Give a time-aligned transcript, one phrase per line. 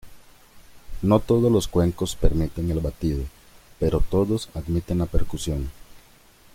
[1.03, 3.23] No todos los cuencos permiten el batido,
[3.77, 5.69] pero todos admiten la percusión.